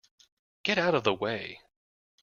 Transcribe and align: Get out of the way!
Get 0.63 0.79
out 0.79 0.95
of 0.95 1.03
the 1.03 1.13
way! 1.13 1.61